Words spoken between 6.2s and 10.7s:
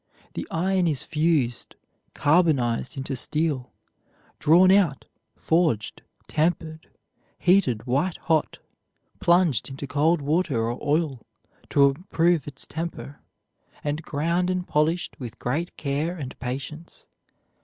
tempered, heated white hot, plunged into cold water